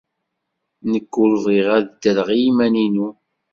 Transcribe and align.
Nekk 0.91 1.11
ur 1.23 1.31
bɣiɣ 1.43 1.67
ad 1.77 1.87
ddreɣ 1.91 2.29
i 2.31 2.37
yiman-inu. 2.43 3.07